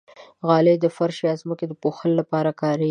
[0.47, 2.79] غالۍ د فرش یا ځمکې پوښلو لپاره کارېږي.